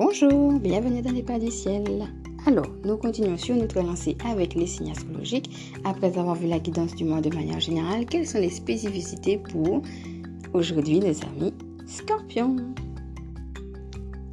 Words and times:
Bonjour, 0.00 0.60
bienvenue 0.60 1.02
dans 1.02 1.10
les 1.10 1.24
pas 1.24 1.40
du 1.40 1.50
ciel. 1.50 2.06
Alors, 2.46 2.68
nous 2.84 2.96
continuons 2.96 3.36
sur 3.36 3.56
notre 3.56 3.82
lancée 3.82 4.16
avec 4.24 4.54
les 4.54 4.68
signes 4.68 4.92
astrologiques. 4.92 5.50
Après 5.82 6.16
avoir 6.16 6.36
vu 6.36 6.46
la 6.46 6.60
guidance 6.60 6.94
du 6.94 7.04
mois 7.04 7.20
de 7.20 7.34
manière 7.34 7.58
générale, 7.58 8.06
quelles 8.06 8.28
sont 8.28 8.38
les 8.38 8.48
spécificités 8.48 9.38
pour 9.38 9.82
aujourd'hui, 10.54 11.00
les 11.00 11.20
amis 11.24 11.52
scorpions 11.84 12.58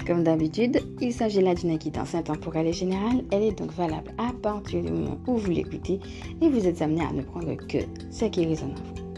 Comme 0.06 0.24
d'habitude, 0.24 0.84
il 1.02 1.12
s'agit 1.12 1.42
là 1.42 1.56
d'une 1.56 1.78
guidance 1.78 2.14
intemporelle 2.14 2.68
et 2.68 2.74
générale. 2.74 3.24
Elle 3.32 3.42
est 3.42 3.58
donc 3.58 3.74
valable 3.74 4.14
à 4.20 4.34
partir 4.34 4.84
du 4.84 4.92
moment 4.92 5.18
où 5.26 5.38
vous 5.38 5.50
l'écoutez 5.50 6.00
et 6.44 6.48
vous 6.48 6.68
êtes 6.68 6.84
amené 6.84 7.02
à 7.02 7.12
ne 7.12 7.24
prendre 7.24 7.56
que 7.68 7.80
ce 8.12 8.26
qui 8.26 8.46
résonne 8.46 8.74
en 8.74 9.00
vous. 9.00 9.15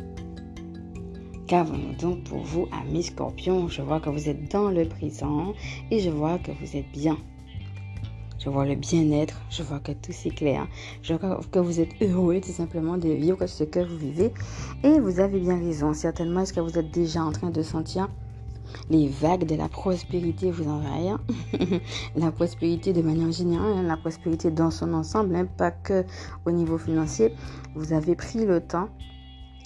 Qu'avons-nous 1.47 1.95
donc 1.95 2.25
pour 2.25 2.39
vous, 2.39 2.67
amis 2.73 3.03
scorpions 3.03 3.69
Je 3.69 3.81
vois 3.81 4.01
que 4.01 4.09
vous 4.09 4.27
êtes 4.27 4.51
dans 4.51 4.69
le 4.69 4.85
présent 4.85 5.53
et 5.91 5.99
je 5.99 6.09
vois 6.09 6.39
que 6.39 6.51
vous 6.51 6.75
êtes 6.75 6.91
bien. 6.91 7.17
Je 8.37 8.49
vois 8.49 8.65
le 8.65 8.75
bien-être, 8.75 9.39
je 9.49 9.63
vois 9.63 9.79
que 9.79 9.93
tout 9.93 10.11
s'éclaire. 10.11 10.67
Je 11.01 11.13
vois 11.13 11.39
que 11.49 11.59
vous 11.59 11.79
êtes 11.79 12.01
heureux 12.01 12.41
tout 12.41 12.51
simplement 12.51 12.97
de 12.97 13.07
vivre 13.07 13.47
ce 13.47 13.63
que 13.63 13.79
vous 13.79 13.97
vivez. 13.97 14.33
Et 14.83 14.99
vous 14.99 15.21
avez 15.21 15.39
bien 15.39 15.57
raison. 15.57 15.93
Certainement, 15.93 16.41
est-ce 16.41 16.51
que 16.51 16.59
vous 16.59 16.77
êtes 16.77 16.91
déjà 16.91 17.23
en 17.23 17.31
train 17.31 17.49
de 17.49 17.61
sentir 17.61 18.09
les 18.89 19.07
vagues 19.07 19.45
de 19.45 19.55
la 19.55 19.69
prospérité 19.69 20.51
vous 20.51 20.69
envahir. 20.69 21.17
la 22.17 22.31
prospérité 22.31 22.91
de 22.91 23.01
manière 23.01 23.31
générale, 23.31 23.77
hein, 23.77 23.83
la 23.83 23.95
prospérité 23.95 24.51
dans 24.51 24.71
son 24.71 24.93
ensemble, 24.93 25.33
hein, 25.33 25.47
pas 25.57 25.71
que 25.71 26.03
au 26.45 26.51
niveau 26.51 26.77
financier. 26.77 27.33
Vous 27.73 27.93
avez 27.93 28.15
pris 28.15 28.45
le 28.45 28.59
temps 28.59 28.89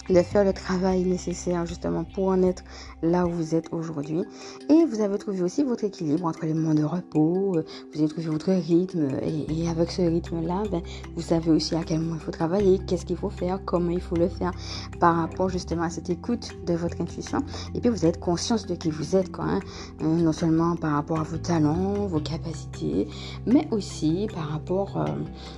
de 0.08 0.22
faire 0.22 0.44
le 0.44 0.52
travail 0.52 1.04
nécessaire 1.04 1.64
justement 1.66 2.04
pour 2.04 2.28
en 2.28 2.42
être 2.42 2.64
là 3.02 3.26
où 3.26 3.30
vous 3.30 3.54
êtes 3.54 3.72
aujourd'hui. 3.72 4.22
Et 4.68 4.84
vous 4.84 5.00
avez 5.00 5.18
trouvé 5.18 5.42
aussi 5.42 5.62
votre 5.62 5.84
équilibre 5.84 6.26
entre 6.26 6.44
les 6.46 6.54
moments 6.54 6.74
de 6.74 6.84
repos, 6.84 7.56
euh, 7.56 7.64
vous 7.92 8.00
avez 8.00 8.08
trouvé 8.08 8.26
votre 8.28 8.50
rythme 8.50 9.08
et, 9.22 9.68
avec 9.68 9.90
ce 9.90 10.02
rythme-là, 10.02 10.64
ben, 10.70 10.82
vous 11.14 11.22
savez 11.22 11.50
aussi 11.50 11.74
à 11.74 11.82
quel 11.84 12.00
moment 12.00 12.16
il 12.16 12.20
faut 12.20 12.30
travailler, 12.30 12.80
qu'est-ce 12.86 13.06
qu'il 13.06 13.16
faut 13.16 13.30
faire, 13.30 13.60
comment 13.64 13.90
il 13.90 14.00
faut 14.00 14.16
le 14.16 14.28
faire 14.28 14.52
par 15.00 15.16
rapport 15.16 15.48
justement 15.48 15.82
à 15.82 15.90
cette 15.90 16.10
écoute 16.10 16.50
de 16.66 16.74
votre 16.74 17.00
intuition. 17.00 17.38
Et 17.74 17.80
puis 17.80 17.90
vous 17.90 18.06
êtes 18.06 18.20
conscience 18.20 18.66
de 18.66 18.74
qui 18.74 18.90
vous 18.90 19.16
êtes, 19.16 19.30
quoi, 19.30 19.44
hein. 19.44 19.60
Euh, 20.02 20.16
non 20.16 20.32
seulement 20.32 20.76
par 20.76 20.92
rapport 20.92 21.20
à 21.20 21.24
vos 21.24 21.38
talents, 21.38 22.06
vos 22.06 22.20
capacités, 22.20 23.08
mais 23.46 23.66
aussi 23.70 24.26
par 24.34 24.48
rapport 24.48 24.96
euh, 24.96 25.06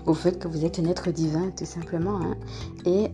au 0.07 0.15
fait 0.15 0.39
que 0.39 0.49
vous 0.49 0.65
êtes 0.65 0.79
un 0.79 0.87
être 0.87 1.11
divin 1.11 1.51
tout 1.57 1.65
simplement. 1.65 2.21
Hein. 2.21 2.37
Et 2.87 3.11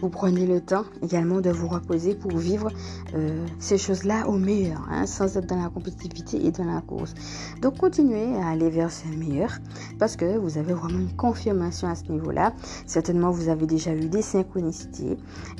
vous 0.00 0.10
prenez 0.14 0.46
le 0.46 0.60
temps 0.60 0.84
également 1.02 1.40
de 1.40 1.50
vous 1.50 1.66
reposer 1.66 2.14
pour 2.14 2.36
vivre 2.36 2.68
euh, 3.14 3.44
ces 3.58 3.78
choses-là 3.78 4.28
au 4.28 4.38
meilleur, 4.38 4.80
hein, 4.88 5.06
sans 5.06 5.36
être 5.36 5.46
dans 5.46 5.60
la 5.60 5.68
compétitivité 5.68 6.46
et 6.46 6.52
dans 6.52 6.64
la 6.64 6.80
course. 6.80 7.14
Donc 7.60 7.78
continuez 7.78 8.36
à 8.36 8.50
aller 8.50 8.70
vers 8.70 8.92
ce 8.92 9.08
meilleur 9.08 9.50
parce 9.98 10.14
que 10.14 10.38
vous 10.38 10.56
avez 10.56 10.72
vraiment 10.72 11.00
une 11.00 11.16
confirmation 11.16 11.88
à 11.88 11.96
ce 11.96 12.04
niveau-là. 12.12 12.52
Certainement, 12.86 13.32
vous 13.32 13.48
avez 13.48 13.66
déjà 13.66 13.92
eu 13.92 14.06
des 14.06 14.22
synchronicités 14.22 15.16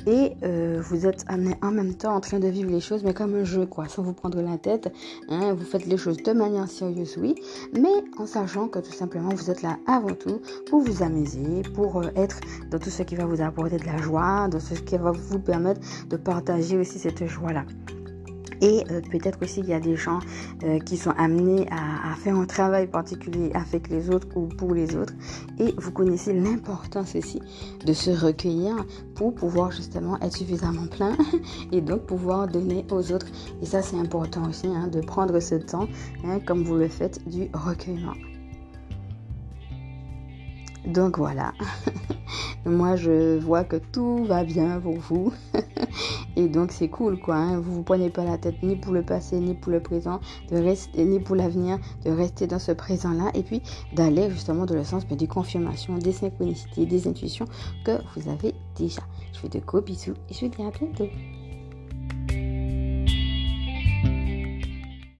et 0.07 0.31
euh, 0.43 0.81
vous 0.81 1.05
êtes 1.05 1.25
en 1.29 1.71
même 1.71 1.93
temps 1.95 2.15
en 2.15 2.21
train 2.21 2.39
de 2.39 2.47
vivre 2.47 2.71
les 2.71 2.79
choses, 2.79 3.03
mais 3.03 3.13
comme 3.13 3.35
un 3.35 3.43
jeu, 3.43 3.65
quoi, 3.65 3.89
sans 3.89 4.03
vous 4.03 4.13
prendre 4.13 4.41
la 4.41 4.57
tête. 4.57 4.91
Hein, 5.29 5.53
vous 5.53 5.65
faites 5.65 5.85
les 5.85 5.97
choses 5.97 6.17
de 6.17 6.31
manière 6.31 6.69
sérieuse, 6.69 7.17
oui, 7.19 7.35
mais 7.73 8.03
en 8.17 8.25
sachant 8.25 8.69
que 8.69 8.79
tout 8.79 8.93
simplement, 8.93 9.29
vous 9.29 9.51
êtes 9.51 9.61
là 9.61 9.77
avant 9.85 10.13
tout 10.13 10.39
pour 10.69 10.79
vous 10.79 11.03
amuser, 11.03 11.61
pour 11.73 11.97
euh, 11.97 12.09
être 12.15 12.39
dans 12.71 12.79
tout 12.79 12.89
ce 12.89 13.03
qui 13.03 13.15
va 13.15 13.25
vous 13.25 13.41
apporter 13.41 13.77
de 13.77 13.85
la 13.85 13.97
joie 13.97 14.44
de 14.49 14.59
ce 14.59 14.73
qui 14.73 14.97
va 14.97 15.11
vous 15.11 15.39
permettre 15.39 15.81
de 16.07 16.17
partager 16.17 16.77
aussi 16.77 16.99
cette 16.99 17.25
joie-là. 17.25 17.65
Et 18.61 18.83
euh, 18.89 19.01
peut-être 19.11 19.41
aussi 19.41 19.61
qu'il 19.61 19.69
y 19.69 19.73
a 19.73 19.79
des 19.79 19.95
gens 19.95 20.19
euh, 20.63 20.79
qui 20.79 20.97
sont 20.97 21.11
amenés 21.11 21.67
à, 21.71 22.15
faire 22.15 22.35
un 22.35 22.45
travail 22.45 22.87
particulier 22.87 23.51
avec 23.53 23.89
les 23.89 24.09
autres 24.09 24.27
ou 24.35 24.47
pour 24.47 24.73
les 24.73 24.95
autres. 24.95 25.13
Et 25.59 25.73
vous 25.77 25.91
connaissez 25.91 26.33
l'importance 26.33 27.15
aussi 27.15 27.41
de 27.85 27.93
se 27.93 28.11
recueillir 28.11 28.85
pour 29.15 29.35
pouvoir 29.35 29.71
justement 29.71 30.19
être 30.21 30.37
suffisamment 30.37 30.87
plein 30.87 31.17
et 31.71 31.81
donc 31.81 32.05
pouvoir 32.05 32.47
donner 32.47 32.85
aux 32.89 33.11
autres. 33.11 33.27
Et 33.61 33.65
ça 33.65 33.81
c'est 33.81 33.97
important 33.97 34.49
aussi 34.49 34.67
hein, 34.67 34.87
de 34.87 35.01
prendre 35.01 35.39
ce 35.39 35.55
temps, 35.55 35.87
hein, 36.25 36.39
comme 36.45 36.63
vous 36.63 36.75
le 36.75 36.87
faites, 36.87 37.27
du 37.27 37.49
recueillement. 37.53 38.13
Donc 40.87 41.17
voilà. 41.17 41.53
Moi, 42.65 42.95
je 42.95 43.37
vois 43.37 43.63
que 43.63 43.75
tout 43.75 44.23
va 44.25 44.43
bien 44.43 44.79
pour 44.79 44.95
vous. 44.95 45.33
Et 46.35 46.47
donc, 46.47 46.71
c'est 46.71 46.89
cool, 46.89 47.19
quoi. 47.19 47.35
Hein. 47.35 47.59
Vous 47.59 47.71
ne 47.71 47.75
vous 47.75 47.83
prenez 47.83 48.09
pas 48.09 48.23
la 48.23 48.37
tête 48.37 48.61
ni 48.63 48.75
pour 48.75 48.91
le 48.93 49.03
passé, 49.03 49.39
ni 49.39 49.53
pour 49.53 49.71
le 49.71 49.79
présent, 49.79 50.19
ni 50.51 51.19
pour 51.19 51.35
l'avenir, 51.35 51.77
de 52.03 52.11
rester 52.11 52.47
dans 52.47 52.59
ce 52.59 52.71
présent-là. 52.71 53.31
Et 53.35 53.43
puis, 53.43 53.61
d'aller 53.93 54.29
justement 54.29 54.65
dans 54.65 54.75
le 54.75 54.83
sens 54.83 55.07
des 55.07 55.27
confirmations, 55.27 55.97
des 55.97 56.11
synchronicités, 56.11 56.85
des 56.85 57.07
intuitions 57.07 57.45
que 57.85 57.99
vous 58.15 58.29
avez 58.29 58.53
déjà. 58.75 59.01
Je 59.33 59.39
fais 59.39 59.49
de 59.49 59.59
gros 59.59 59.81
bisous 59.81 60.15
et 60.29 60.33
je 60.33 60.45
vous 60.45 60.51
dis 60.51 60.63
à 60.63 60.71
bientôt. 60.71 61.07